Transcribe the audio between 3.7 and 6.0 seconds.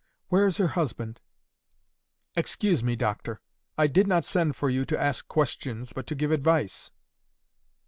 I did not send for you to ask questions,